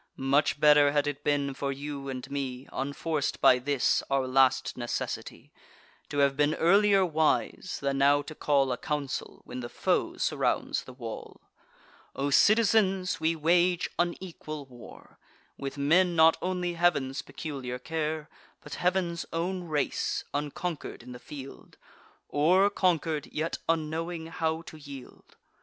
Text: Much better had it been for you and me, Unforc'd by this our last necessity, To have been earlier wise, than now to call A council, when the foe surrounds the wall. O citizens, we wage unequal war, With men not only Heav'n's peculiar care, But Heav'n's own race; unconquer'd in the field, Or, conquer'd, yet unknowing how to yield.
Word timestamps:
Much 0.17 0.59
better 0.59 0.91
had 0.93 1.05
it 1.05 1.23
been 1.23 1.53
for 1.53 1.71
you 1.71 2.09
and 2.09 2.31
me, 2.31 2.67
Unforc'd 2.73 3.39
by 3.39 3.59
this 3.59 4.01
our 4.09 4.25
last 4.25 4.75
necessity, 4.75 5.53
To 6.09 6.17
have 6.17 6.35
been 6.35 6.55
earlier 6.55 7.05
wise, 7.05 7.77
than 7.81 7.99
now 7.99 8.23
to 8.23 8.33
call 8.33 8.71
A 8.71 8.77
council, 8.79 9.43
when 9.45 9.59
the 9.59 9.69
foe 9.69 10.17
surrounds 10.17 10.85
the 10.85 10.91
wall. 10.93 11.41
O 12.15 12.31
citizens, 12.31 13.19
we 13.19 13.35
wage 13.35 13.91
unequal 13.99 14.65
war, 14.65 15.19
With 15.55 15.77
men 15.77 16.15
not 16.15 16.35
only 16.41 16.73
Heav'n's 16.73 17.21
peculiar 17.21 17.77
care, 17.77 18.27
But 18.63 18.73
Heav'n's 18.81 19.27
own 19.31 19.65
race; 19.65 20.23
unconquer'd 20.33 21.03
in 21.03 21.11
the 21.11 21.19
field, 21.19 21.77
Or, 22.27 22.71
conquer'd, 22.71 23.27
yet 23.31 23.59
unknowing 23.69 24.25
how 24.25 24.63
to 24.63 24.77
yield. 24.79 25.35